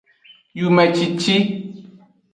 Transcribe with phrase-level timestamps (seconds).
[0.59, 1.35] Yumecici.